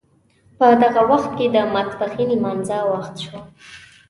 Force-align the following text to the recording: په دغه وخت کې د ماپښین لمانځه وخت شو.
په 0.57 0.67
دغه 0.81 1.01
وخت 1.11 1.31
کې 1.37 1.45
د 1.55 1.57
ماپښین 1.73 2.29
لمانځه 2.37 2.77
وخت 2.91 3.15
شو. 3.23 3.37